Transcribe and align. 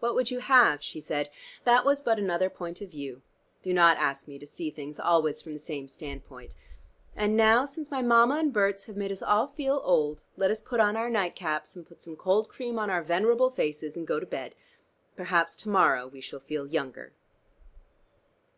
"What 0.00 0.14
would 0.14 0.30
you 0.30 0.38
have?" 0.38 0.82
she 0.82 1.02
said. 1.02 1.28
"That 1.64 1.84
was 1.84 2.00
but 2.00 2.18
another 2.18 2.48
point 2.48 2.80
of 2.80 2.88
view. 2.90 3.20
Do 3.60 3.74
not 3.74 3.98
ask 3.98 4.26
me 4.26 4.38
to 4.38 4.46
see 4.46 4.70
things 4.70 4.98
always 4.98 5.42
from 5.42 5.52
the 5.52 5.58
same 5.58 5.86
standpoint. 5.86 6.54
And 7.14 7.36
now, 7.36 7.66
since 7.66 7.90
my 7.90 8.00
mama 8.00 8.36
and 8.36 8.54
Berts 8.54 8.84
have 8.86 8.96
made 8.96 9.12
us 9.12 9.20
all 9.22 9.48
feel 9.48 9.82
old, 9.84 10.22
let 10.34 10.50
us 10.50 10.62
put 10.62 10.80
on 10.80 10.96
our 10.96 11.10
night 11.10 11.36
caps 11.36 11.76
and 11.76 11.86
put 11.86 12.00
some 12.02 12.16
cold 12.16 12.48
cream 12.48 12.78
on 12.78 12.88
our 12.88 13.02
venerable 13.02 13.50
faces 13.50 13.98
and 13.98 14.06
go 14.06 14.18
to 14.18 14.24
bed. 14.24 14.54
Perhaps 15.14 15.54
to 15.56 15.68
morrow 15.68 16.06
we 16.06 16.22
shall 16.22 16.40
feel 16.40 16.66
younger." 16.66 17.12